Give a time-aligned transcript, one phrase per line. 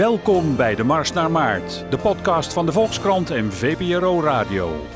[0.00, 4.86] Welkom bij de Mars naar Maart, de podcast van de Volkskrant en VPRO Radio.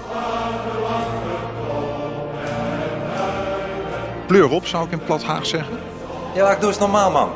[4.26, 5.78] Pleur op, zou ik in plat Haag zeggen.
[6.34, 7.30] Ja, ik doe eens normaal, man.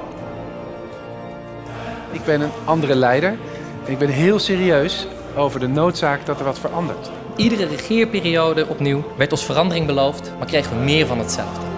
[2.11, 3.37] Ik ben een andere leider
[3.85, 5.07] en ik ben heel serieus
[5.37, 7.11] over de noodzaak dat er wat verandert.
[7.37, 11.78] Iedere regeerperiode opnieuw werd ons verandering beloofd, maar kregen we meer van hetzelfde.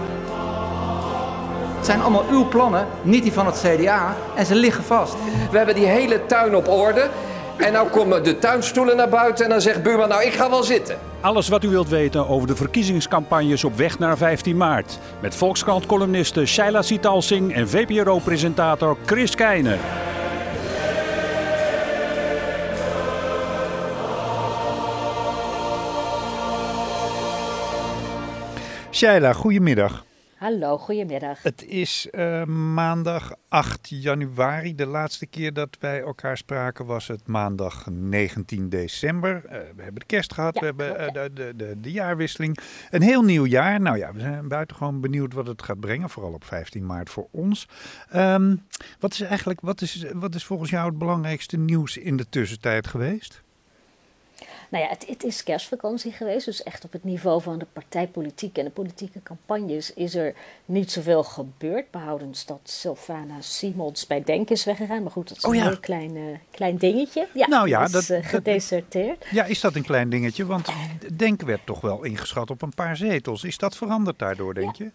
[1.90, 4.16] Het zijn allemaal uw plannen, niet die van het CDA.
[4.34, 5.14] En ze liggen vast.
[5.50, 7.08] We hebben die hele tuin op orde.
[7.56, 10.62] En nou komen de tuinstoelen naar buiten en dan zegt buurman, nou ik ga wel
[10.62, 10.98] zitten.
[11.20, 14.98] Alles wat u wilt weten over de verkiezingscampagnes op weg naar 15 maart.
[15.20, 19.78] Met Volkskrant-columniste Shaila Sitalsing en VPRO-presentator Chris Keijner.
[28.90, 30.08] Shaila, goedemiddag.
[30.40, 31.42] Hallo, goedemiddag.
[31.42, 34.74] Het is uh, maandag 8 januari.
[34.74, 39.42] De laatste keer dat wij elkaar spraken was het maandag 19 december.
[39.44, 41.92] Uh, we hebben de kerst gehad, Ja, we hebben klopt, uh, de, de, de, de
[41.92, 42.58] jaarwisseling.
[42.90, 43.80] Een heel nieuw jaar.
[43.80, 46.10] Nou ja, we zijn buitengewoon benieuwd wat het gaat brengen.
[46.10, 47.68] Vooral op 15 maart voor ons.
[48.10, 48.56] Ehm,
[48.98, 52.86] wat is eigenlijk, wat is, wat is volgens jou het belangrijkste nieuws in de tussentijd
[52.86, 53.42] geweest?
[54.70, 58.58] Nou ja, het, het is kerstvakantie geweest, dus echt op het niveau van de partijpolitiek
[58.58, 61.90] en de politieke campagnes is er niet zoveel gebeurd.
[61.90, 65.02] Behoudens dat Sylvana Simons bij Denk is weggegaan.
[65.02, 65.66] Maar goed, dat is Oh een ja.
[65.66, 67.28] heel klein, eh, klein dingetje.
[67.34, 69.26] Ja, Nou ja, is, dat- eh, dat- gedeserteerd.
[69.30, 70.46] Ja, is dat een klein dingetje?
[70.46, 70.68] Want
[71.16, 73.44] Denk werd toch wel ingeschat op een paar zetels.
[73.44, 74.90] Is dat veranderd daardoor, denk je?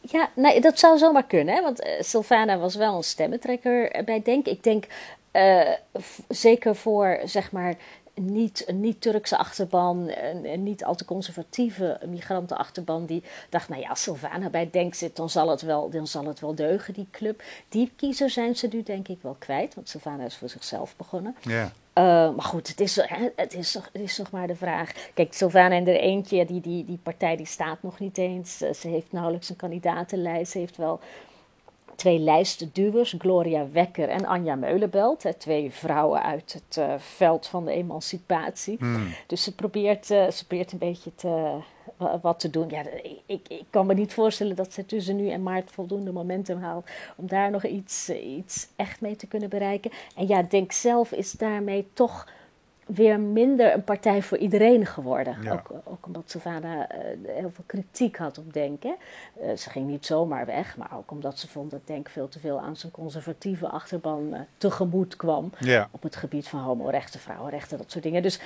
[0.00, 1.62] Ja, nee, dat zou zomaar kunnen, hè?
[1.62, 4.46] want eh, Sylvana was wel een stemmentrekker eh, bij Denk.
[4.46, 4.84] Ik denk
[5.30, 5.70] eh,
[6.28, 7.74] zeker voor, zeg maar,
[8.14, 13.88] niet, een niet-Turkse achterban, een, een niet al te conservatieve migrantenachterban, die dacht, nou ja,
[13.88, 17.06] als Sylvana bij Denk zit, dan zal, het wel, dan zal het wel deugen, die
[17.10, 17.42] club.
[17.68, 21.36] Die kiezer zijn ze nu denk ik wel kwijt, want Sylvana is voor zichzelf begonnen.
[21.40, 21.72] Ja.
[21.98, 22.96] Uh, maar goed, het is,
[23.36, 24.92] het, is, nog- het is nog maar de vraag.
[25.14, 28.60] Kijk, Sylvana en er eentje, die, die, die partij die staat nog niet eens.
[28.60, 30.52] Eh, Ze heeft nauwelijks een kandidatenlijst.
[30.52, 31.00] Ze heeft wel
[31.96, 35.22] twee lijstduwers, Gloria Wekker en Anja Meulenbelt.
[35.22, 38.78] Hè, twee vrouwen uit het eh, veld van de emancipatie.
[39.26, 41.56] Dus ze probeert, eh, ze probeert een beetje te,
[41.96, 42.68] wa- wat te doen.
[42.68, 46.12] Ja, ik, ik, ik kan me niet voorstellen dat ze tussen nu en maart voldoende
[46.12, 46.86] momentum haalt
[47.16, 49.90] om daar nog iets, eh, iets echt mee te kunnen bereiken.
[50.16, 52.26] En ja, Denk zelf is daarmee toch
[52.94, 55.36] weer minder een partij voor iedereen geworden.
[55.42, 55.52] Ja.
[55.52, 56.86] Ook, ook omdat Savannah eh,
[57.26, 58.94] heel veel kritiek had op Denken.
[59.40, 62.38] Eh, ze ging niet zomaar weg, maar ook omdat ze vond dat Denk veel te
[62.40, 65.52] veel aan zijn conservatieve achterban eh, tegemoet kwam.
[65.58, 65.88] Ja.
[65.90, 68.22] Op het gebied van homorechten, vrouwenrechten, dat soort dingen.
[68.22, 68.40] Dus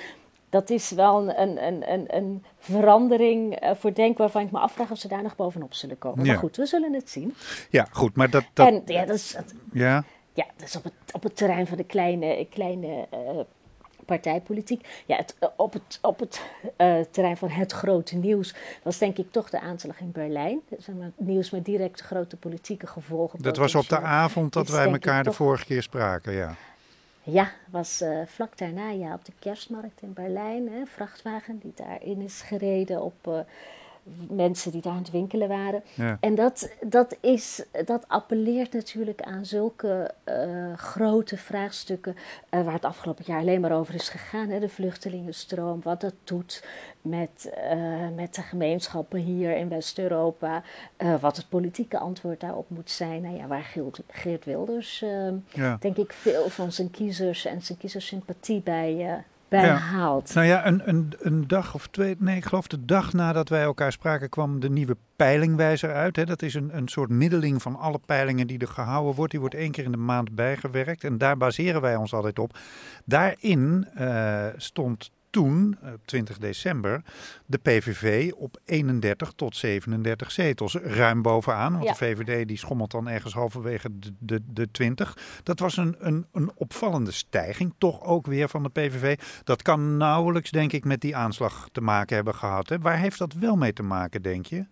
[0.49, 4.97] dat is wel een, een, een, een verandering voor Denk waarvan ik me afvraag of
[4.97, 6.25] ze daar nog bovenop zullen komen.
[6.25, 6.31] Ja.
[6.31, 7.33] Maar goed, we zullen het zien.
[7.69, 8.43] Ja, goed, maar dat...
[8.53, 10.03] dat En ja, dat is, dat- ja.
[10.33, 13.07] ja, dat is op het, op het terrein van de kleine, kleine
[14.07, 15.03] partijpolitiek.
[15.05, 16.41] Ja, het, eh, op het, op het
[16.75, 20.59] eh, terrein van het grote nieuws was denk ik toch de aanslag in Berlijn.
[20.69, 23.41] Is een nieuws met direct grote politieke gevolgen.
[23.41, 26.55] Dat was op de avond dat wij elkaar de toch- vorige keer spraken, ja.
[27.23, 30.69] Ja, was eh, vlak daarna ja, op de kerstmarkt in Berlijn.
[30.71, 33.45] Hè, vrachtwagen die daarin is gereden op
[34.29, 35.83] mensen die daar aan het winkelen waren.
[35.93, 36.17] Ja.
[36.19, 42.15] En dat, dat, is, dat appelleert natuurlijk aan zulke eh, grote vraagstukken
[42.49, 44.49] eh, waar het afgelopen jaar alleen maar over is gegaan.
[44.49, 46.63] Hè, de vluchtelingenstroom, wat dat doet
[47.01, 47.79] met, eh,
[48.15, 50.63] met de gemeenschappen hier in West-Europa.
[51.19, 53.21] wat het politieke antwoord daarop moet zijn.
[53.21, 54.99] Nou ja, waar Geert, Geert Wilders,
[55.47, 55.77] Ja.
[55.79, 59.75] denk ik, veel van zijn kiezers en zijn kiezerssympathie bij, bij Ja.
[59.75, 60.33] haalt.
[60.33, 63.61] Nou ja, een, een, een dag of twee, nee, ik geloof de dag nadat wij
[63.61, 66.15] elkaar spraken kwam de nieuwe peilingwijzer uit.
[66.15, 66.25] Hè.
[66.25, 69.31] Dat is een, een soort middeling van alle peilingen die er gehouden wordt.
[69.31, 72.57] Die wordt één keer in de maand bijgewerkt en daar baseren wij ons altijd op.
[73.05, 77.01] Daarin eh, stond toen, eh, 20 december,
[77.45, 80.75] de PVV op 31 tot 37 zetels.
[80.75, 81.91] Ruim bovenaan, want Ja.
[81.91, 85.17] de VVD die schommelt dan ergens halverwege de, de, de 20.
[85.43, 89.19] Dat was een, een, een opvallende stijging, toch ook weer van de PVV.
[89.43, 92.69] Dat kan nauwelijks, denk ik, met die aanslag te maken hebben gehad.
[92.69, 92.79] Hè?
[92.79, 94.65] Waar heeft dat wel mee te maken, denk je?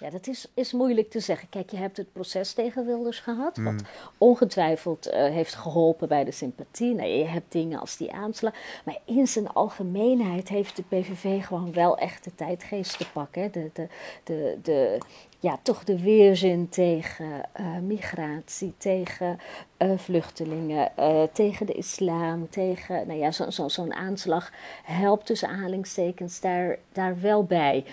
[0.00, 1.48] Ja, dat is, is moeilijk te zeggen.
[1.48, 3.64] Kijk, je hebt het proces tegen Wilders gehad, Hmm.
[3.64, 3.82] wat
[4.18, 6.94] ongetwijfeld eh, heeft geholpen bij de sympathie.
[6.94, 8.54] Nou, je hebt dingen als die aanslag.
[8.84, 13.42] Maar in zijn algemeenheid heeft de PVV gewoon wel echt de tijdgeest te pakken.
[13.42, 13.48] hè.
[13.50, 13.88] De, de,
[14.24, 14.98] de, de,
[15.40, 19.38] ja, toch de weerzin tegen eh, migratie, tegen
[19.76, 20.90] eh, vluchtelingen,
[21.32, 24.50] tegen de islam, tegen, nou ja, zo, zo, zo'n aanslag
[24.84, 27.84] helpt tussen aanhalingstekens daar, daar wel bij.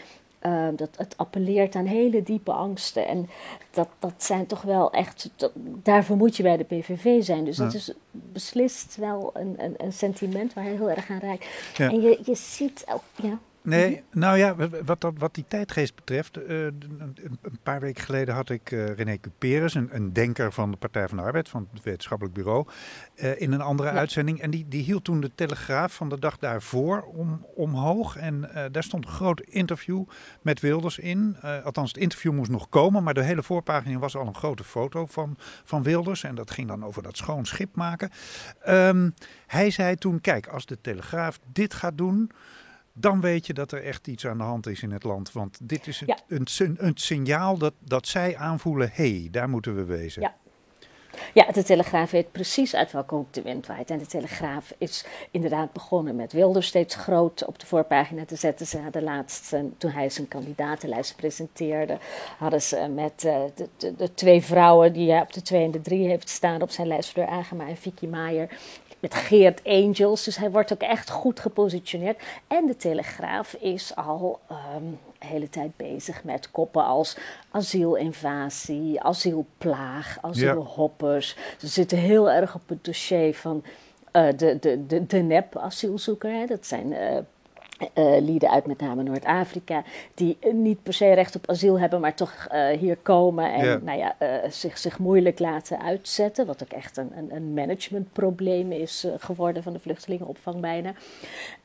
[0.46, 3.08] Uh, dat, het appelleert aan hele diepe angsten.
[3.08, 3.30] En
[3.72, 5.30] dat, dat zijn toch wel echt.
[5.36, 7.46] Dat, daarvoor moet je bij de PVV zijn.
[7.46, 11.46] Dus dat is beslist wel een, een, een, sentiment waar hij heel erg aan raakt.
[11.78, 11.90] Ja.
[11.90, 12.86] En je, je ziet.
[13.16, 13.40] Ja.
[13.66, 16.38] Nee, nou ja, wat, dat, wat die tijdgeest betreft.
[16.38, 20.72] Uh, een, een, paar weken geleden had ik uh, René Cuperus, een, een, denker van
[20.72, 22.68] de Partij van de Arbeid, van het wetenschappelijk bureau,
[23.16, 23.96] uh, in een andere ja.
[23.96, 24.42] uitzending.
[24.42, 28.18] En die, die hield toen de Telegraaf van de dag daarvoor om, omhoog.
[28.18, 30.04] En daar stond een groot interview
[30.42, 31.38] met Wilders in.
[31.64, 35.06] althans, het interview moest nog komen, maar de hele voorpagina was al een grote foto
[35.06, 36.24] van, van Wilders.
[36.24, 38.10] En dat ging dan over dat schoon schip maken.
[38.68, 39.14] Um,
[39.48, 42.32] hij zei toen: Kijk, als de Telegraaf dit gaat doen
[42.98, 45.32] dan weet je dat er echt iets aan de hand is in het land.
[45.32, 49.50] Want dit is het, een, een, een, signaal dat, dat zij aanvoelen, hé, hey, daar
[49.50, 50.22] moeten we wezen.
[50.22, 50.36] Ja.
[51.34, 53.90] Ja, de Telegraaf weet precies uit welke hoek de wind waait.
[53.90, 58.66] En de Telegraaf is inderdaad begonnen met Wilders steeds groot op de voorpagina te zetten.
[58.66, 61.98] Ze hadden laatst, eh, toen hij zijn kandidatenlijst presenteerde,
[62.38, 65.72] hadden ze met uh, de, de, de, twee vrouwen die hij op de twee en
[65.72, 68.50] de drie heeft staan op zijn lijst, Fleur Agema en Vicky Maier,
[69.06, 70.24] met Geert Angels.
[70.24, 72.22] Dus hij wordt ook echt goed gepositioneerd.
[72.48, 77.18] En de Telegraaf is al um, de hele tijd bezig met koppen als
[77.52, 81.36] asielinvasie, asielplaag, asielhoppers.
[81.58, 83.64] Ze zitten heel erg op het dossier van
[84.14, 86.48] uh, de, de, de, de nep-asielzoeker.
[86.48, 87.18] Dat zijn uh,
[87.94, 89.84] uh, lieden uit met name Noord-Afrika,
[90.14, 93.98] die niet per se recht op asiel hebben, maar toch uh, hier komen en Nou
[93.98, 96.46] ja, uh, zich, zich moeilijk laten uitzetten.
[96.46, 100.90] Wat ook echt een, een, een managementprobleem is geworden van de vluchtelingenopvang bijna.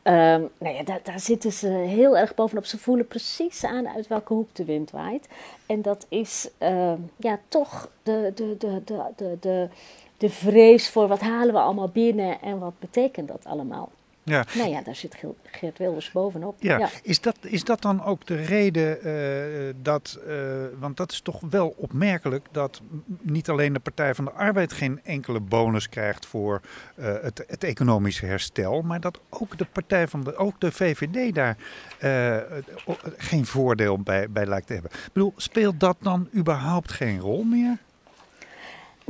[0.02, 2.64] Um, nou ja, daar, daar, zitten ze heel erg bovenop.
[2.64, 5.28] Ze voelen precies aan uit welke hoek de wind waait.
[5.66, 9.68] En dat is ehm, ja, toch de, de, de, de, de, de,
[10.16, 13.88] de vrees voor wat halen we allemaal binnen en wat betekent dat allemaal.
[14.22, 14.44] Ja.
[14.54, 16.56] Nou ja, daar zit Geert Wilders bovenop.
[16.58, 16.90] Ja.
[17.02, 20.34] Is, dat, is dat dan ook de reden uh, dat, uh,
[20.78, 22.80] want dat is toch wel opmerkelijk dat
[23.20, 26.60] niet alleen de Partij van de Arbeid geen enkele bonus krijgt voor
[26.94, 31.34] uh, het, het economische herstel, maar dat ook de Partij van de, ook de VVD
[31.34, 31.56] daar
[33.16, 34.90] geen voordeel bij, bij lijkt te hebben.
[34.90, 37.78] Ik bedoel, speelt dat dan überhaupt geen rol meer?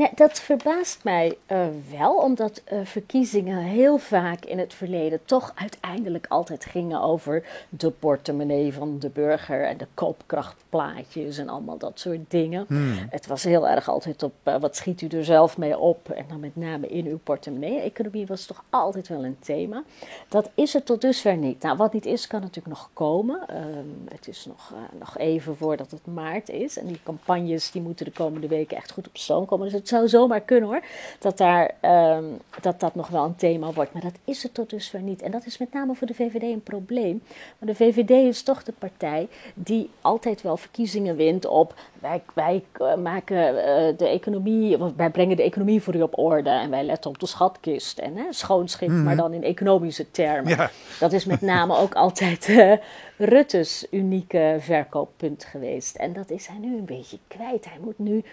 [0.00, 1.66] Nee, dat verbaast mij uh,
[1.98, 7.90] wel, omdat uh, verkiezingen heel vaak in het verleden toch uiteindelijk altijd gingen over de
[7.90, 12.64] portemonnee van de burger en de koopkrachtplaatjes en allemaal dat soort dingen.
[12.68, 13.06] Hmm.
[13.10, 16.24] Het was heel erg altijd op uh, wat schiet u er zelf mee op en
[16.28, 17.80] dan met name in uw portemonnee.
[17.80, 19.82] Economie was toch altijd wel een thema.
[20.28, 21.62] Dat is het tot dusver niet.
[21.62, 23.40] Nou, wat niet is, kan natuurlijk nog komen.
[23.56, 28.04] Um, het is nog, nog even voordat het maart is en die campagnes die moeten
[28.04, 29.64] de komende weken echt goed op stoom komen.
[29.64, 30.80] Dus het zou zomaar kunnen hoor,
[31.18, 31.70] dat, daar,
[32.16, 33.92] um, dat dat nog wel een thema wordt.
[33.92, 35.22] Maar dat is het tot dusver niet.
[35.22, 37.22] En dat is met name voor de VVD een probleem.
[37.58, 42.64] Want de VVD is toch de partij die altijd wel verkiezingen wint op wij, wij
[42.80, 46.84] uh, maken uh, de economie, wij brengen de economie voor u op orde en wij
[46.84, 49.04] letten op de schatkist en hè, schoonschip, mm -hmm.
[49.04, 50.56] maar dan in economische termen.
[50.56, 50.70] Ja.
[51.00, 52.72] Dat is met name ook altijd uh,
[53.16, 55.96] Rutte's unieke verkooppunt geweest.
[55.96, 57.64] En dat is hij nu een beetje kwijt.
[57.64, 58.24] Hij moet nu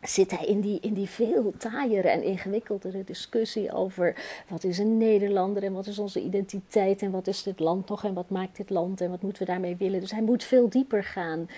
[0.00, 4.16] zit hij in die, in die veel taaiere en ingewikkeldere discussie over
[4.48, 8.04] wat is een Nederlander en wat is onze identiteit en wat is dit land nog
[8.04, 10.00] en wat maakt dit land en wat moeten we daarmee willen.
[10.00, 11.48] Dus hij moet veel dieper gaan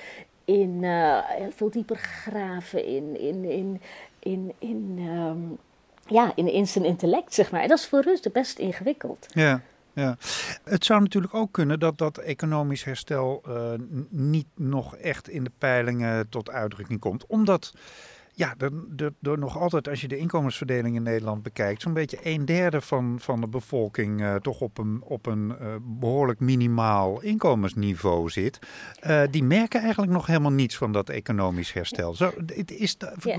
[0.44, 1.18] in, uh,
[1.50, 3.80] veel dieper graven in, in,
[4.18, 5.58] in, in, um,
[6.06, 7.62] ja, in, in zijn intellect, zeg maar.
[7.62, 9.26] En dat is voor Rutte best ingewikkeld.
[9.28, 9.62] Ja.
[9.94, 10.17] Ja,
[10.64, 13.72] het zou natuurlijk ook kunnen dat dat economisch herstel uh,
[14.08, 17.26] niet nog echt in de peilingen tot uitdrukking komt.
[17.26, 17.72] Omdat
[18.34, 18.55] ja,
[19.20, 23.17] door nog altijd, als je de inkomensverdeling in Nederland bekijkt, zo'n beetje een derde van,
[23.20, 28.58] van de bevolking uh, toch op een, op een uh, behoorlijk minimaal inkomensniveau zit.
[29.06, 32.15] Uh, die merken eigenlijk nog helemaal niets van dat economisch herstel.
[32.15, 32.32] Zo,
[32.67, 32.96] is.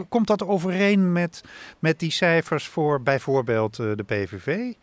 [0.10, 1.44] Komt dat overeen met,
[1.80, 4.74] met die cijfers voor bijvoorbeeld de PVV?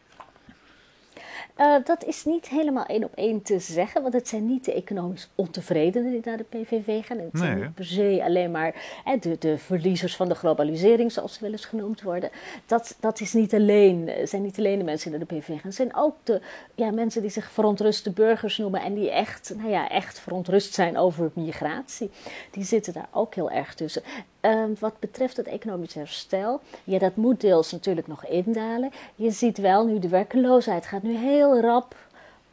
[1.61, 4.73] Uh, dat is niet helemaal één op één te zeggen, want het zijn niet de
[4.73, 7.19] economisch ontevredenen die naar de PVV gaan.
[7.19, 11.35] Het zijn niet per se alleen maar hè, de, de, verliezers van de globalisering, zoals
[11.35, 12.31] ze wel eens genoemd worden.
[12.67, 15.61] Dat, dat is niet alleen, zijn niet alleen de mensen die naar de PVV gaan.
[15.62, 16.40] Het zijn ook de
[16.75, 20.99] ja, mensen die zich verontruste burgers noemen en die echt, nou ja, echt verontrust zijn
[20.99, 22.11] over migratie.
[22.50, 24.02] Die zitten daar ook heel erg tussen.
[24.42, 28.90] Uh, wat betreft het economisch herstel, ja, dat moet deels natuurlijk nog indalen.
[29.14, 31.97] Je ziet wel nu de werkeloosheid gaat nu heel rap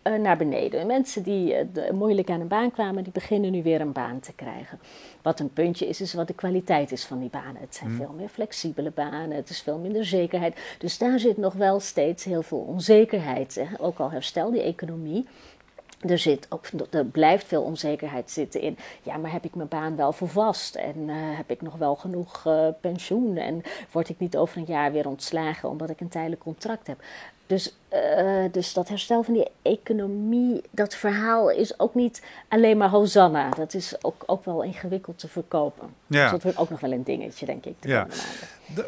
[0.03, 0.87] uh, naar beneden.
[0.87, 4.33] Mensen die uh, moeilijk aan een baan kwamen, die beginnen nu weer een baan te
[4.33, 4.79] krijgen.
[5.21, 7.61] Wat een puntje is, is wat de kwaliteit is van die banen.
[7.61, 7.97] Het zijn mm.
[7.97, 10.59] veel meer flexibele banen, het is veel minder zekerheid.
[10.77, 13.55] Dus daar zit nog wel steeds heel veel onzekerheid.
[13.55, 13.65] Hè?
[13.77, 15.27] Ook al herstel die economie,
[15.99, 18.77] er, zit ook, er blijft veel onzekerheid zitten in.
[19.03, 20.75] Ja, maar heb ik mijn baan wel voor vast?
[20.75, 23.37] En uh, heb ik nog wel genoeg uh, pensioen?
[23.37, 23.61] En
[23.91, 27.03] word ik niet over een jaar weer ontslagen omdat ik een tijdelijk contract heb?
[27.47, 32.89] Dus, uh, dus dat herstel van die economie, dat verhaal is ook niet alleen maar
[32.89, 33.49] Hosanna.
[33.49, 35.87] Dat is ook, ook wel ingewikkeld te verkopen.
[36.07, 36.21] Ja.
[36.21, 37.75] Dus dat wordt ook nog wel een dingetje, denk ik.
[37.79, 38.07] ja.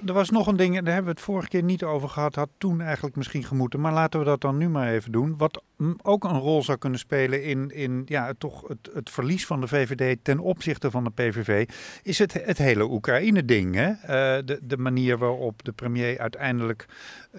[0.06, 2.50] Er was nog een ding, daar hebben we het vorige keer niet over gehad, had
[2.58, 3.79] toen eigenlijk misschien gemoeten.
[3.79, 5.38] Maar laten we dat dan nu maar even doen.
[5.38, 5.62] Wat
[6.01, 9.68] ook een rol zou kunnen spelen in, in ja, toch het, het verlies van de
[9.68, 11.70] VVD ten opzichte van de PVV,
[12.03, 13.75] is het, het hele Oekraïne-ding.
[13.75, 16.86] Uh, de, de manier waarop de premier uiteindelijk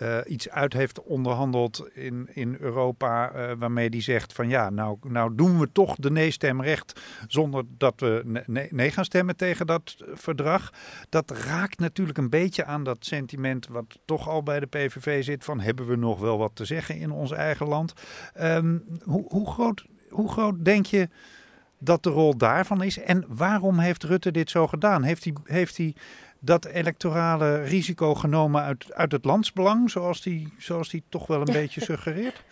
[0.03, 1.50] uh, iets uit heeft onderhandeld
[1.93, 6.11] in, in Europa, uh, waarmee hij zegt van ja, nou, nou doen we toch de
[6.11, 10.73] nee-stem recht zonder dat we nee, gaan stemmen tegen dat verdrag.
[11.09, 15.45] Dat raakt natuurlijk een beetje aan dat sentiment wat toch al bij de PVV zit
[15.45, 17.93] van hebben we nog wel wat te zeggen in ons eigen land.
[18.41, 21.09] Um, hoe, hoe, groot, hoe groot denk je
[21.79, 25.03] dat de rol daarvan is en waarom heeft Rutte dit zo gedaan?
[25.03, 25.95] Heeft hij, heeft hij
[26.41, 31.53] dat electorale risico genomen uit, uit het landsbelang, zoals die, zoals die toch wel een
[31.53, 32.43] beetje suggereert?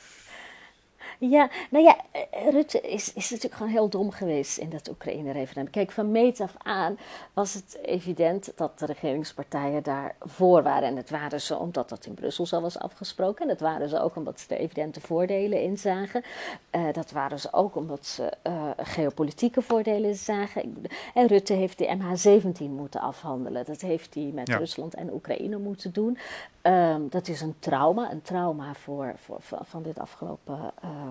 [1.21, 5.73] Ja, nou ja, eh, Rutte is, is natuurlijk gewoon heel dom geweest in dat Oekraïne-referendum.
[5.73, 6.99] Kijk, van meet af aan
[7.33, 10.89] was het evident dat de regeringspartijen daar voor waren.
[10.89, 13.43] En dat waren ze omdat dat in Brussel zo was afgesproken.
[13.43, 16.23] En dat waren ze ook omdat ze er evidente voordelen in zagen.
[16.71, 20.87] Uh, dat waren ze ook omdat ze uh, geopolitieke voordelen zagen.
[21.15, 23.65] En Rutte heeft de MH17 moeten afhandelen.
[23.65, 24.57] Dat heeft hij met ja.
[24.57, 26.19] Rusland en Oekraïne moeten doen.
[26.63, 31.08] Um, dat is een trauma, een trauma voor, voor, van dit afgelopen um,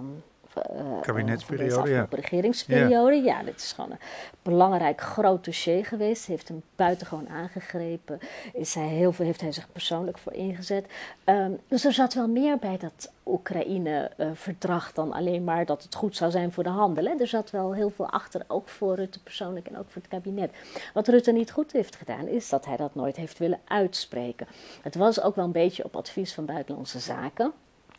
[0.71, 2.07] uh, kabinetsperiode, ja.
[2.09, 3.15] regeringsperiode.
[3.15, 3.23] Ja.
[3.23, 3.97] ja, dit is gewoon een
[4.41, 6.25] belangrijk groot dossier geweest.
[6.25, 8.19] Heeft hem buitengewoon aangegrepen.
[8.53, 10.85] Is hij heel veel, heeft hij zich persoonlijk voor ingezet.
[11.25, 15.95] Um, dus er zat wel meer bij dat Oekraïne-verdrag uh, dan alleen maar dat het
[15.95, 17.05] goed zou zijn voor de handel.
[17.05, 17.19] Hè.
[17.19, 20.51] Er zat wel heel veel achter, ook voor Rutte persoonlijk en ook voor het kabinet.
[20.93, 24.47] Wat Rutte niet goed heeft gedaan, is dat hij dat nooit heeft willen uitspreken.
[24.81, 27.53] Het was ook wel een beetje op advies van Buitenlandse Zaken.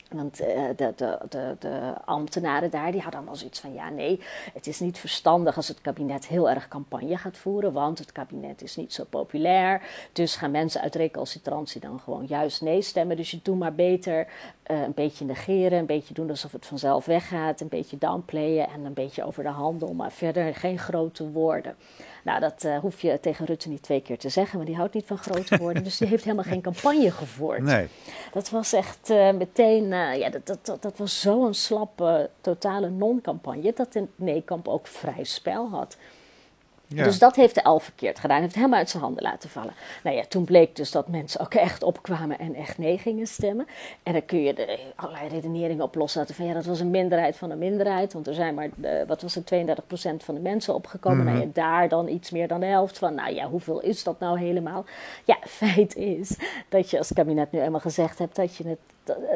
[0.09, 0.47] Want uh,
[0.77, 4.21] de, de, de, de, ambtenaren daar die hadden allemaal zoiets van: ja, nee,
[4.53, 8.63] het is niet verstandig als het kabinet heel erg campagne gaat voeren, want het kabinet
[8.63, 9.83] is niet zo populair.
[10.13, 13.17] Dus gaan mensen uit recalcitrantie dan gewoon juist nee stemmen.
[13.17, 14.27] Dus je doet maar beter
[14.71, 18.85] uh, een beetje negeren, een beetje doen alsof het vanzelf weggaat, een beetje downplayen en
[18.85, 21.77] een beetje over de handel, maar verder geen grote woorden.
[22.29, 24.95] Nou, dat uh, hoef je tegen Rutte niet twee keer te zeggen, maar die houdt
[24.95, 25.85] niet van grote woorden.
[25.85, 27.63] dus die heeft helemaal geen campagne gevoerd.
[27.63, 27.89] Nee.
[28.33, 32.89] Dat was echt uh, meteen, uh, ja, dat, dat, dat, dat was zo'n slappe, totale
[32.89, 35.97] non-campagne, dat de Neekamp ook vrij spel had.
[36.89, 38.37] Dus dat heeft de elf verkeerd gedaan.
[38.37, 39.73] Hij heeft hem uit zijn handen laten vallen.
[40.03, 43.67] Nou ja, toen bleek dus dat mensen ook echt opkwamen en echt nee gingen stemmen.
[44.03, 46.35] En dan kun je er allerlei redeneringen op loslaten.
[46.35, 48.13] Van ja, dat was een minderheid van een minderheid.
[48.13, 51.19] Want er zijn maar, uh, wat was het, 32% van de mensen opgekomen.
[51.19, 51.35] Mm -hmm.
[51.35, 53.15] Nou ja, daar dan iets meer dan de helft van.
[53.15, 54.85] Nou ja, hoeveel is dat nou helemaal?
[55.25, 56.37] Ja, feit is
[56.69, 58.79] dat je als kabinet nu eenmaal gezegd hebt dat je het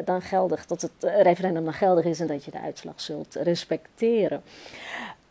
[0.05, 4.43] dan geldig, dat het referendum dan geldig is en dat je de uitslag zult respecteren.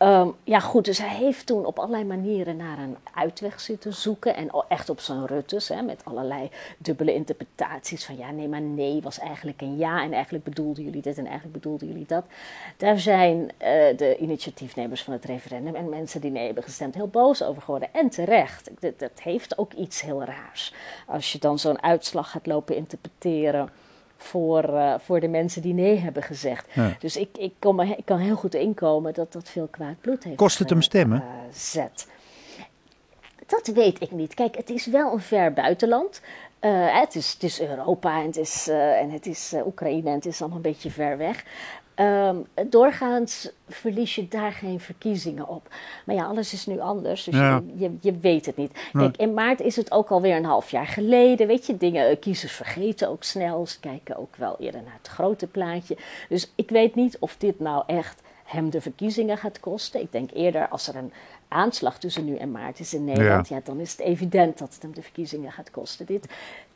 [0.02, 4.36] Um, ja, goed, dus hij heeft toen op allerlei manieren naar een uitweg zitten zoeken.
[4.36, 8.04] En echt op zijn ruttes, hè, met allerlei dubbele interpretaties.
[8.04, 10.02] Van ja, nee, maar nee was eigenlijk een ja.
[10.02, 12.24] En eigenlijk bedoelden jullie dit en eigenlijk bedoelden jullie dat.
[12.76, 13.48] Daar zijn uh,
[13.96, 17.88] de initiatiefnemers van het referendum en mensen die nee hebben gestemd heel boos over geworden.
[17.92, 18.70] En terecht.
[18.78, 20.74] Dat, dat heeft ook iets heel raars.
[21.06, 23.70] Als je dan zo'n uitslag gaat lopen interpreteren
[24.22, 26.66] voor, uh, voor de mensen die nee hebben gezegd.
[26.72, 26.96] Ja.
[26.98, 30.36] Dus ik, ik, kom, ik kan heel goed inkomen dat dat veel kwaad bloed heeft
[30.36, 31.24] Kost het hem stemmen?
[31.52, 32.06] Zet.
[33.46, 34.34] Dat weet ik niet.
[34.34, 36.20] Kijk, het is wel een ver buitenland.
[36.60, 40.26] Uh, het, is, het is Europa en het is, en het is Oekraïne en het
[40.26, 41.44] is allemaal een beetje ver weg.
[41.96, 45.68] Um, doorgaans verlies je daar geen verkiezingen op.
[46.06, 47.62] Maar ja, alles is nu anders, dus ja.
[47.74, 48.90] je, je, weet het niet.
[48.92, 51.46] Kijk, in maart is het ook alweer een half jaar geleden.
[51.46, 53.66] Weet je, dingen, eh, kiezers vergeten ook snel.
[53.66, 55.96] Ze kijken ook wel eerder naar het grote plaatje.
[56.28, 60.00] Dus ik weet niet of dit nou echt hem de verkiezingen gaat kosten.
[60.00, 61.12] Ik denk eerder als er een
[61.48, 63.56] aanslag tussen nu en maart is in Nederland, ja.
[63.56, 63.62] ja.
[63.64, 66.06] dan is het evident dat het hem de verkiezingen gaat kosten.
[66.06, 66.26] Dit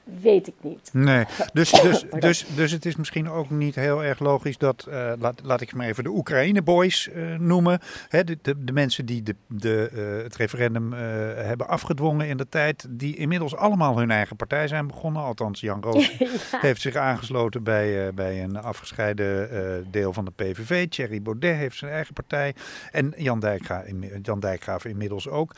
[0.07, 0.91] weet ik niet.
[0.93, 5.13] Nee, dus, dus, dus, dus het is misschien ook niet heel erg logisch dat, uh,
[5.19, 7.81] laat, laat ik maar even de Oekraïne-boys uh, noemen.
[8.09, 12.49] Hè, de, de, de, mensen die de, de, uh, het referendum hebben afgedwongen in de
[12.49, 15.23] tijd, die inmiddels allemaal hun eigen partij zijn begonnen.
[15.23, 16.29] Althans, Jan Roos ja.
[16.69, 20.89] heeft zich aangesloten bij, bij een afgescheiden deel van de PVV.
[20.89, 22.55] Thierry Baudet heeft zijn eigen partij.
[22.91, 23.85] En Jan, Dijkgra,
[24.23, 25.55] Jan Dijkgraaf inmiddels ook.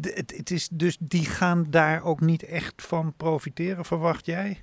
[0.00, 4.60] Het, het is dus, die gaan daar ook niet echt van profiteren verwacht jij?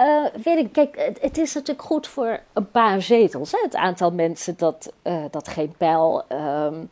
[0.00, 3.52] Uh, weet ik, kijk, het, is natuurlijk goed voor een paar zetels.
[3.52, 3.58] Hè?
[3.62, 6.24] Het aantal mensen dat, uh, dat geen pijl.
[6.32, 6.90] Um,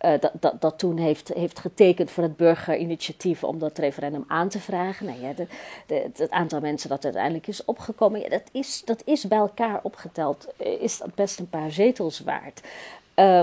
[0.00, 4.48] uh, dat, dat, dat, toen heeft, heeft getekend voor het burgerinitiatief om dat referendum aan
[4.48, 5.06] te vragen.
[5.06, 5.46] Nou ja, de,
[5.86, 9.80] de, het aantal mensen dat uiteindelijk is opgekomen, ja, dat, is, dat is bij elkaar
[9.82, 12.60] opgeteld, is dat best een paar zetels waard.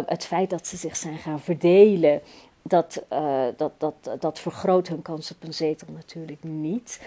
[0.06, 2.22] het feit dat ze zich zijn gaan verdelen
[2.62, 7.00] dat, uh, dat, dat, dat vergroot hun kans op een zetel natuurlijk niet.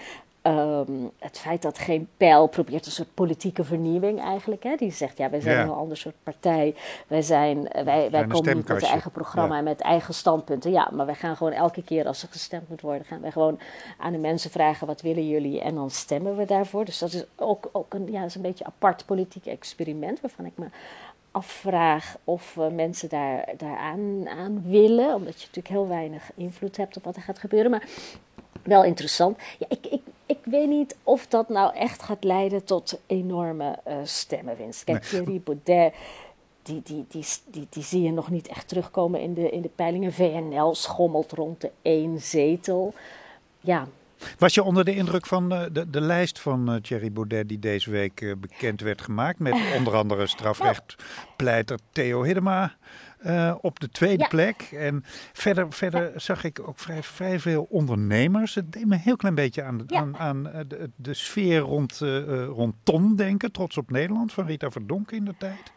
[0.47, 4.63] Um, het feit dat geen pijl probeert een soort politieke vernieuwing eigenlijk.
[4.63, 4.75] Hè?
[4.75, 6.75] Die zegt, ja, wij zijn een ander soort partij.
[7.07, 10.71] Wij, zijn, eh, wij, wij komen niet met een eigen programma en met eigen standpunten.
[10.71, 13.05] Ja, maar wij gaan gewoon elke keer als er gestemd moet worden...
[13.05, 13.59] gaan wij gewoon
[13.97, 15.61] aan de mensen vragen, wat willen jullie?
[15.61, 16.85] En dan stemmen we daarvoor.
[16.85, 20.21] Dus dat is ook, ook een, ja, is een beetje een apart politiek experiment...
[20.21, 20.65] waarvan ik me
[21.35, 25.15] afvraag of uh, mensen daar, daaraan aan willen.
[25.15, 27.71] Omdat je natuurlijk heel weinig invloed hebt op wat er gaat gebeuren.
[27.71, 27.87] Maar
[28.63, 29.37] wel interessant.
[29.59, 33.97] Ja, ik, ik, ik weet niet of dat nou echt gaat leiden tot enorme uh,
[34.03, 34.83] stemmenwinst.
[34.83, 35.09] Kijk, nee.
[35.09, 35.93] Thierry Baudet,
[36.61, 39.71] die, die, die, die, die zie je nog niet echt terugkomen in de, in de
[39.75, 40.13] peilingen.
[40.13, 42.93] VNL schommelt rond de één zetel.
[43.59, 43.87] Ja,
[44.37, 47.59] was je onder de indruk van de, de, de lijst van uh, Thierry Baudet die
[47.59, 49.39] deze week uh, bekend werd gemaakt?
[49.39, 52.75] Met onder andere strafrechtpleiter Theo Hiddema
[53.25, 54.27] uh, op de tweede ja.
[54.27, 54.69] plek.
[54.71, 55.03] En
[55.33, 56.19] verder, verder ja.
[56.19, 58.55] zag ik ook vrij, vrij veel ondernemers.
[58.55, 59.99] Het deed me een heel klein beetje aan, ja.
[59.99, 61.97] aan, aan de, de, sfeer rond,
[62.47, 63.51] rond Ton denken.
[63.51, 65.73] Trots op Nederland van Rita Verdonk in de tijd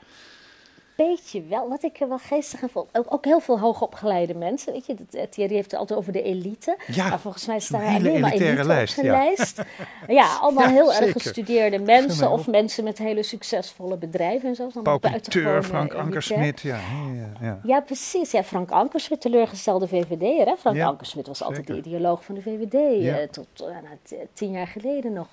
[1.06, 1.68] beetje wel.
[1.68, 2.88] Wat ik wel geestig aan vond.
[2.92, 4.72] Ook, ook heel veel hoogopgeleide mensen.
[4.72, 6.76] Weet je, dat, Thierry heeft het altijd over de elite.
[6.86, 9.12] Ja, maar volgens mij staan er alleen maar elite lijst, ja.
[9.12, 9.62] lijst.
[10.08, 11.06] Ja, allemaal ja, heel zeker.
[11.06, 12.30] erg gestudeerde mensen.
[12.30, 14.70] Of mensen met hele succesvolle bedrijven en zo.
[14.82, 16.60] Paul Cliteur, Frank Ankersmit.
[16.60, 16.80] Ja,
[17.14, 17.60] ja, ja.
[17.64, 18.30] ja, precies.
[18.30, 20.46] Ja, Frank Ankersmit, teleurgestelde VVD'er.
[20.46, 20.56] Hè?
[20.56, 21.82] Frank Ankersmit was altijd zeker.
[21.82, 22.74] de ideoloog van de VVD.
[23.02, 25.26] Uh, tot uh, tien jaar geleden nog.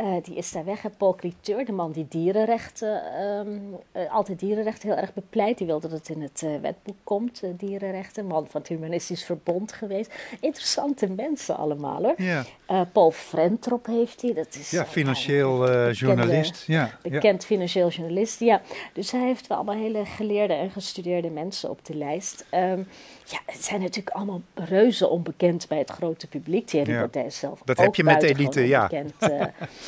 [0.00, 0.84] Uh, die is daar weg.
[0.96, 3.76] Paul Cliteur, de man die dierenrechten, um,
[4.10, 5.58] altijd dierenrechten heel erg bepleit.
[5.58, 8.26] Die wil dat het in het uh, wetboek komt, dierenrechten.
[8.26, 10.12] Man van het Humanistisch Verbond geweest.
[10.40, 12.14] Interessante mensen allemaal hoor.
[12.16, 12.44] Ja.
[12.92, 14.34] Paul Frentrop heeft hij.
[14.34, 16.64] Dat is, ja, financieel bekende, journalist.
[16.66, 16.90] Ja.
[17.02, 17.48] Bekend ja.
[17.48, 18.60] financieel journalist, ja.
[18.92, 22.46] Dus hij heeft wel allemaal hele geleerde en gestudeerde mensen op de lijst.
[22.54, 22.86] Um,
[23.24, 26.66] ja, het zijn natuurlijk allemaal reuze onbekend bij het grote publiek.
[26.66, 26.98] Thierry ja.
[26.98, 28.90] Baudet zelf Dat heb je met de elite, ja.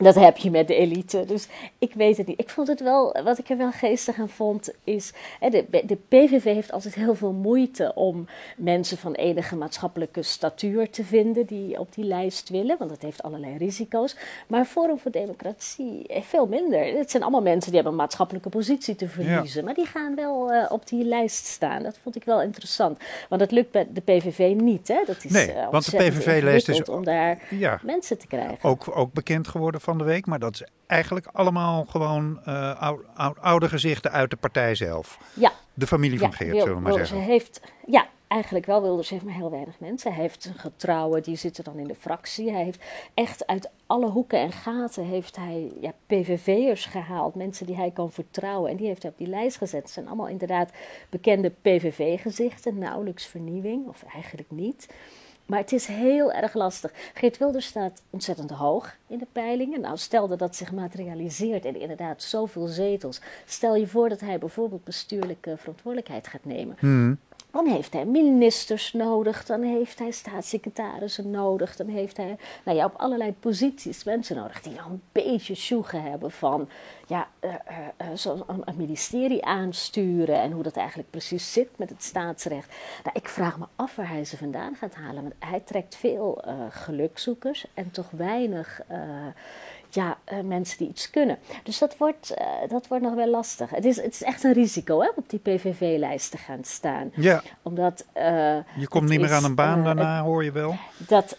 [0.00, 1.24] Dat heb je met de elite.
[1.26, 1.46] Dus
[1.78, 2.40] ik weet het niet.
[2.40, 5.12] Ik vond het wel, wat ik er wel geestig aan vond, is.
[5.40, 11.04] De, de PVV heeft altijd heel veel moeite om mensen van enige maatschappelijke statuur te
[11.04, 12.78] vinden die op die lijst willen.
[12.78, 14.16] Want dat heeft allerlei risico's.
[14.46, 16.84] Maar Forum voor Democratie heeft veel minder.
[16.84, 19.60] Het zijn allemaal mensen die hebben een maatschappelijke positie te verliezen.
[19.60, 19.64] Ja.
[19.64, 21.82] Maar die gaan wel uh, op die lijst staan.
[21.82, 22.98] Dat vond ik wel interessant.
[23.28, 24.88] Want dat lukt bij de PVV niet.
[24.88, 25.02] Hè?
[25.06, 28.58] Dat is, nee, uh, want de PVV-lijst is om daar ja, mensen te krijgen.
[28.62, 30.26] Ook, ook bekend geworden van van de week.
[30.26, 33.04] Maar dat is eigenlijk allemaal gewoon uh, oude,
[33.40, 35.18] oude gezichten uit de partij zelf.
[35.34, 35.52] Ja.
[35.74, 37.20] De familie van ja, Geert, zullen we maar zeggen.
[37.20, 38.82] Heeft, ja, eigenlijk wel.
[38.82, 40.12] Wilders heeft maar heel weinig mensen.
[40.12, 42.50] Hij heeft een getrouwe, die zitten dan in de fractie.
[42.50, 47.34] Hij heeft echt uit alle hoeken en gaten heeft hij ja, PVV'ers gehaald.
[47.34, 48.70] Mensen die hij kan vertrouwen.
[48.70, 49.82] En die heeft hij op die lijst gezet.
[49.82, 50.70] Het zijn allemaal inderdaad
[51.08, 52.78] bekende PVV-gezichten.
[52.78, 54.88] Nauwelijks vernieuwing, of eigenlijk niet.
[55.50, 56.92] Maar het is heel erg lastig.
[57.14, 59.80] Geert Wilders staat ontzettend hoog in de peilingen.
[59.80, 63.20] Nou, stel dat dat zich materialiseert en inderdaad zoveel zetels.
[63.46, 66.76] Stel je voor dat hij bijvoorbeeld bestuurlijke verantwoordelijkheid gaat nemen.
[66.78, 67.18] Hmm.
[67.50, 72.84] Dan heeft hij ministers nodig, dan heeft hij staatssecretarissen nodig, dan heeft hij nou ja,
[72.84, 76.68] op allerlei posities mensen nodig die al een beetje sjoegen hebben van
[77.06, 77.54] ja, uh,
[78.46, 82.74] een, ministerie aansturen en hoe dat eigenlijk precies zit met het staatsrecht.
[83.04, 86.44] Nou, ik vraag me af waar hij ze vandaan gaat halen, want hij trekt veel
[86.70, 88.80] gelukzoekers en toch weinig
[89.94, 91.38] ja, uh, mensen die iets kunnen.
[91.62, 93.70] Dus dat wordt, uh, dat wordt nog wel lastig.
[93.70, 97.10] Het is, het is echt een risico hè, op die PVV-lijst te gaan staan.
[97.14, 97.42] Ja.
[97.62, 98.22] Omdat, uh,
[98.76, 100.74] je komt niet meer is, aan een baan daarna, hoor je wel.
[100.96, 101.36] Dat,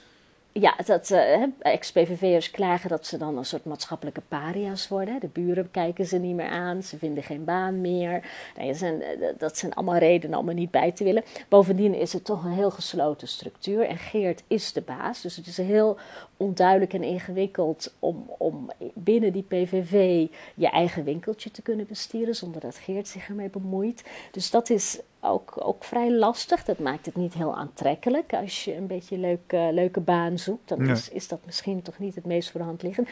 [0.51, 5.19] ja, dat uh, ex-PVV'ers klagen dat ze dan een soort maatschappelijke paria's worden.
[5.19, 8.23] De buren kijken ze niet meer aan, ze vinden geen baan meer.
[8.57, 9.03] Nee, zijn,
[9.37, 11.23] dat zijn allemaal redenen om er niet bij te willen.
[11.49, 15.21] Bovendien is het toch een heel gesloten structuur en Geert is de baas.
[15.21, 15.97] Dus het is heel
[16.41, 22.61] onduidelijk en ingewikkeld om, om binnen die PVV je eigen winkeltje te kunnen bestieren zonder
[22.61, 24.03] dat Geert zich ermee bemoeit.
[24.31, 26.63] Dus dat is ook, ook vrij lastig.
[26.63, 28.33] Dat maakt het niet heel aantrekkelijk.
[28.33, 31.99] Als je een beetje een leuke, leuke baan zoekt, dan is, is dat misschien toch
[31.99, 33.09] niet het meest voor de hand liggend.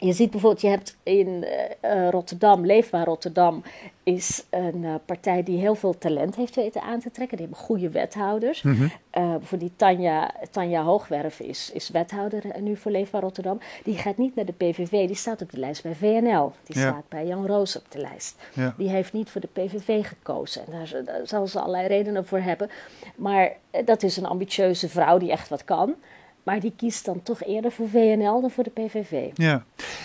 [0.00, 1.44] Je ziet bijvoorbeeld, je hebt in
[1.84, 3.62] uh, Rotterdam, Leefbaar Rotterdam,
[4.02, 7.36] is een uh, partij die heel veel talent heeft weten aan te trekken.
[7.36, 8.62] Die hebben goede wethouders.
[8.62, 9.40] Mm -hmm.
[9.42, 13.60] voor die Tanja, Tanja Hoogwerf is, is wethouder nu voor Leefbaar Rotterdam.
[13.84, 16.52] Die gaat niet naar de PVV, die staat op de lijst bij VNL.
[16.64, 16.88] Die ja.
[16.88, 18.36] staat bij Jan Roos op de lijst.
[18.54, 18.74] Ja.
[18.76, 20.66] Die heeft niet voor de PVV gekozen.
[20.66, 22.70] En daar, daar zal ze allerlei redenen voor hebben.
[23.16, 23.52] Maar
[23.84, 25.94] dat is een ambitieuze vrouw die echt wat kan.
[26.42, 29.30] Maar die kiest dan toch eerder voor VNL dan voor de PVV.
[29.34, 29.64] Ja,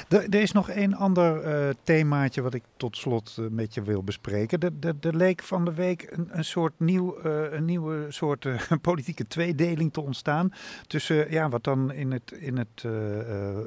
[0.09, 4.03] er, is nog één ander uh, themaatje wat ik tot slot uh, met je wil
[4.03, 4.59] bespreken.
[5.01, 8.47] Er leek van de week een, een soort nieuw, uh, een nieuwe soort
[8.81, 10.53] politieke tweedeling te ontstaan.
[10.87, 12.85] Tussen ja, wat dan in het, in het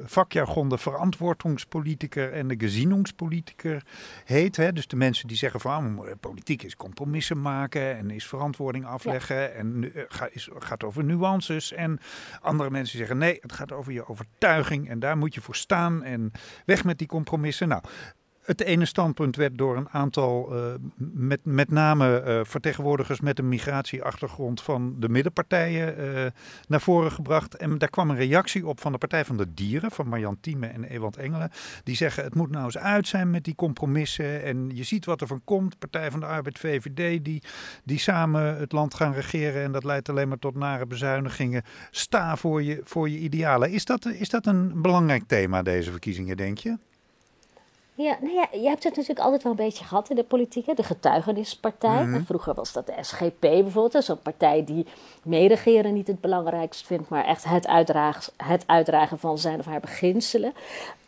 [0.05, 3.83] vakjargon de verantwoordingspolitiker en de gezienungspolitiker
[4.25, 4.55] heet.
[4.55, 4.73] Hè?
[4.73, 9.35] Dus de mensen die zeggen van oh, politiek is compromissen maken en is verantwoording afleggen
[9.35, 9.47] ja.
[9.47, 11.99] en ga, is, gaat over nuances en
[12.41, 16.03] andere mensen zeggen nee, het gaat over je overtuiging en daar moet je voor staan
[16.03, 16.31] en
[16.65, 17.67] weg met die compromissen.
[17.67, 17.83] Nou,
[18.49, 23.47] het ene standpunt werd door een aantal, uh, met, met name uh, vertegenwoordigers met een
[23.47, 26.25] migratieachtergrond van de middenpartijen uh,
[26.67, 27.55] naar voren gebracht.
[27.55, 30.67] En daar kwam een reactie op van de Partij van de Dieren, van Marjan Thieme
[30.67, 31.51] en Ewald Engelen.
[31.83, 34.43] Die zeggen het moet nou eens uit zijn met die compromissen.
[34.43, 35.79] En je ziet wat er van komt.
[35.79, 37.43] Partij van de Arbeid, VVD, die,
[37.83, 39.63] die samen het land gaan regeren.
[39.63, 41.63] En dat leidt alleen maar tot nare bezuinigingen.
[41.91, 43.71] Sta voor je, voor je idealen.
[43.71, 46.77] Is dat, is dat een belangrijk thema, deze verkiezingen, denk je?
[48.01, 50.75] Ja, nou ja, je hebt het natuurlijk altijd wel een beetje gehad in de politiek.
[50.75, 52.03] De getuigenispartij.
[52.03, 52.25] Mm -hmm.
[52.25, 54.03] Vroeger was dat de SGP bijvoorbeeld.
[54.03, 54.85] Zo'n partij die
[55.23, 59.79] meeregeren niet het belangrijkst vindt, maar echt het uitdragen, het uitdragen van zijn of haar
[59.79, 60.53] beginselen.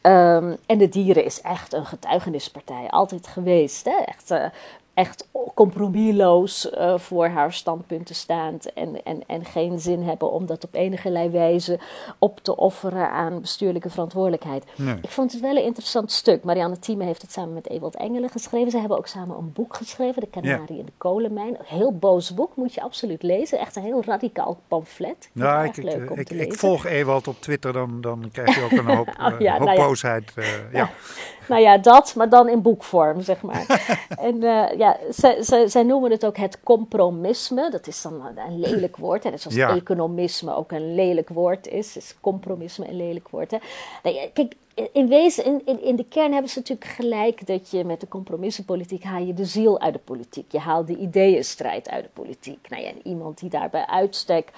[0.01, 3.85] Um, en de dieren is echt een getuigenispartij, altijd geweest.
[3.85, 3.95] Hè?
[4.05, 4.45] Echt uh,
[4.93, 10.63] echt compromisloos uh, voor haar standpunten staand en, en, en geen zin hebben om dat
[10.63, 11.79] op enige wijze
[12.19, 14.65] op te offeren aan bestuurlijke verantwoordelijkheid.
[14.75, 14.95] Nee.
[15.01, 16.43] Ik vond het wel een interessant stuk.
[16.43, 18.71] Marianne Thieme heeft het samen met Ewald Engelen geschreven.
[18.71, 20.79] Ze hebben ook samen een boek geschreven, De Canarie ja.
[20.79, 21.55] en de Kolenmijn.
[21.59, 23.59] Een heel boos boek, moet je absoluut lezen.
[23.59, 25.29] Echt een heel radicaal pamflet.
[25.33, 28.95] Ja, ik, ik, ik, ik, volg Ewald op Twitter, dan, dan krijg je ook een
[28.95, 29.85] hoop, oh, ja, hoop nou ja.
[29.85, 30.31] boosheid.
[30.35, 30.89] Uh, ja.
[31.49, 33.65] nou ja, dat, maar dan in boekvorm, zeg maar.
[34.27, 37.69] en uh, ja, zij, zij, noemen het ook het compromisme.
[37.69, 39.23] Dat is dan een lelijk woord.
[39.23, 39.29] Hè.
[39.29, 39.75] Net zoals ja.
[39.75, 41.97] economisme ook een lelijk woord is.
[41.97, 43.51] Is compromisme een lelijk woord.
[43.51, 43.57] Hè.
[44.03, 44.55] Nee, kijk,
[44.91, 48.07] in wezen, in, in, in, de kern hebben ze natuurlijk gelijk dat je met de
[48.07, 50.51] compromissenpolitiek haal je de ziel uit de politiek.
[50.51, 52.69] Je haalt de ideeënstrijd uit de politiek.
[52.69, 54.51] Nou ja, iemand die daarbij uitstek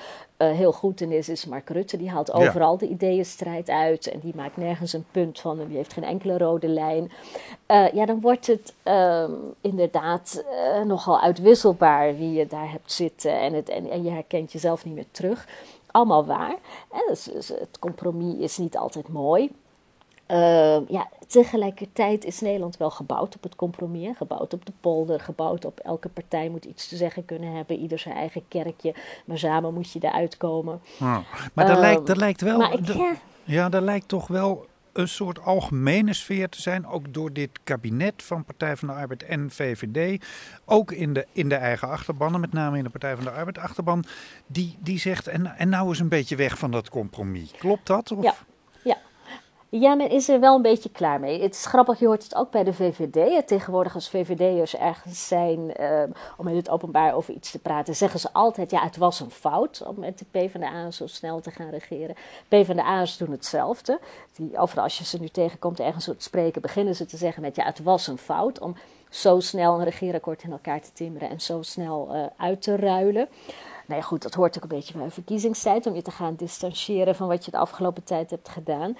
[0.51, 1.97] uh, heel goed in is, is Mark Rutte.
[1.97, 2.77] Die haalt overal ja.
[2.77, 6.37] de ideeënstrijd uit en die maakt nergens een punt van en die heeft geen enkele
[6.37, 7.11] rode lijn.
[7.67, 9.29] Uh, ja, dan wordt het uh,
[9.61, 14.51] inderdaad uh, nogal uitwisselbaar wie je daar hebt zitten en, het, en, en je herkent
[14.51, 15.47] jezelf niet meer terug.
[15.91, 16.55] Allemaal waar.
[17.07, 19.51] Dus, dus het compromis is niet altijd mooi.
[20.33, 24.17] Uh, ja, tegelijkertijd is Nederland wel gebouwd op het compromis.
[24.17, 27.77] Gebouwd op de polder, gebouwd op elke partij moet iets te zeggen kunnen hebben.
[27.77, 30.81] Ieder zijn eigen kerkje, maar samen moet je eruit komen.
[31.53, 32.73] Maar dat, uh, lijkt, dat lijkt wel...
[32.73, 33.15] Ik, ja.
[33.43, 38.23] ja, dat lijkt toch wel een soort algemene sfeer te zijn, ook door dit kabinet
[38.23, 40.25] van Partij van de Arbeid en VVD,
[40.65, 43.57] ook in de, in de eigen achterbannen, met name in de Partij van de Arbeid
[43.57, 44.03] achterban,
[44.47, 47.51] die, die zegt, en, en nou is een beetje weg van dat compromis.
[47.51, 48.11] Klopt dat?
[48.11, 48.23] Of?
[48.23, 48.35] Ja.
[49.79, 51.41] Ja, men is er wel een beetje klaar mee.
[51.41, 53.47] Het is grappig, je hoort het ook bij de VVD.
[53.47, 56.03] Tegenwoordig als VVD'ers ergens zijn uh,
[56.37, 59.31] om in het openbaar over iets te praten, zeggen ze altijd, ja, het was een
[59.31, 62.15] fout om met de PvdA zo snel te gaan regeren.
[62.47, 63.99] PvdA'ers doen hetzelfde.
[64.35, 67.55] Die, overal als je ze nu tegenkomt ergens te spreken, beginnen ze te zeggen met,
[67.55, 68.75] ja, het was een fout om
[69.09, 73.27] zo snel een regeerakkoord in elkaar te timmeren en zo snel uh, uit te ruilen.
[73.85, 77.15] Nou ja, goed, dat hoort ook een beetje bij verkiezingstijd om je te gaan distancieren
[77.15, 78.97] van wat je de afgelopen tijd hebt gedaan.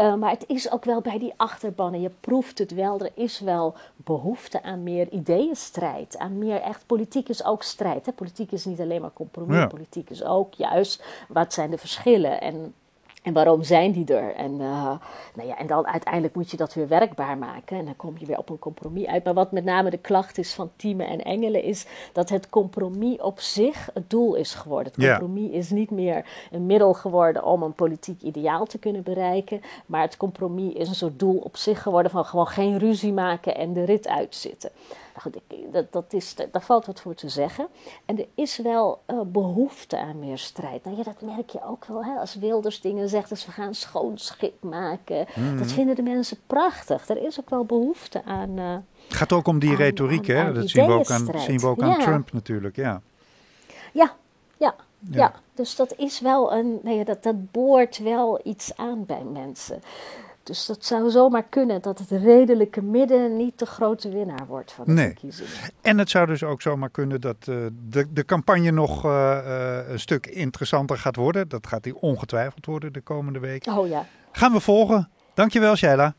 [0.00, 3.40] Uh, maar het is ook wel bij die achterbannen, je proeft het wel, er is
[3.40, 6.18] wel behoefte aan meer ideeënstrijd.
[6.18, 8.06] Aan meer echt, politiek is ook strijd.
[8.06, 8.12] Hè?
[8.12, 9.66] Politiek is niet alleen maar compromis, ja.
[9.66, 12.40] politiek is ook juist wat zijn de verschillen.
[12.40, 12.74] En
[13.22, 14.34] en waarom zijn die er?
[14.34, 14.92] En, uh,
[15.34, 17.78] nou ja, en dan uiteindelijk moet je dat weer werkbaar maken.
[17.78, 19.24] En dan kom je weer op een compromis uit.
[19.24, 23.20] Maar wat met name de klacht is van Tieme en Engelen, is dat het compromis
[23.20, 24.92] op zich het doel is geworden.
[24.96, 25.54] Het compromis yeah.
[25.54, 29.60] is niet meer een middel geworden om een politiek ideaal te kunnen bereiken.
[29.86, 33.56] Maar het compromis is een soort doel op zich geworden van gewoon geen ruzie maken
[33.56, 34.70] en de rit uitzitten.
[35.22, 37.68] Nou goed, dat, dat is, daar valt wat voor te zeggen.
[38.04, 40.84] En er is wel uh, behoefte aan meer strijd.
[40.84, 42.04] Nou ja, dat merk je ook wel.
[42.04, 42.14] Hè?
[42.14, 45.26] Als Wilders dingen zegt, dus we gaan schoon schip maken.
[45.34, 45.58] Mm.
[45.58, 47.08] Dat vinden de mensen prachtig.
[47.08, 48.58] Er is ook wel behoefte aan...
[48.58, 50.44] Uh, het gaat ook om die aan, retoriek, aan, hè?
[50.44, 52.04] Aan dat zien we ook aan, zien we ook aan ja.
[52.04, 53.02] Trump natuurlijk, ja.
[53.92, 54.14] Ja,
[54.56, 55.18] ja, ja.
[55.18, 55.34] ja.
[55.54, 56.78] Dus dat is wel een...
[56.82, 59.82] Nee, dat, dat boort wel iets aan bij mensen.
[60.42, 64.84] Dus dat zou zomaar kunnen dat het redelijke midden niet de grote winnaar wordt van
[64.84, 65.06] de Nee.
[65.06, 65.52] verkiezingen.
[65.80, 67.56] En het zou dus ook zomaar kunnen dat eh,
[67.88, 71.48] de, de campagne nog eh, eh, een stuk interessanter gaat worden.
[71.48, 73.66] Dat gaat die ongetwijfeld worden de komende week.
[73.66, 74.06] Oh ja.
[74.32, 75.10] Gaan we volgen.
[75.34, 76.14] Dankjewel, Sheila.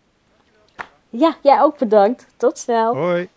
[1.10, 2.26] Ja, jij ook bedankt.
[2.38, 2.96] Tot snel.
[2.96, 3.30] Hoi.